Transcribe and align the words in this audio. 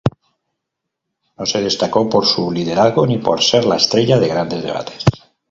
No 1.37 1.45
se 1.45 1.61
destacó 1.61 2.09
por 2.09 2.25
su 2.25 2.51
liderazgo 2.51 3.05
ni 3.05 3.19
por 3.19 3.39
ser 3.43 3.65
la 3.65 3.75
estrella 3.75 4.17
de 4.17 4.29
grandes 4.29 4.63
debates. 4.63 5.05